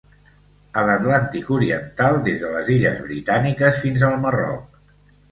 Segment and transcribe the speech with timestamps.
[0.79, 4.81] A l'Atlàntic Oriental, des de les Illes Britàniques fins al Marroc.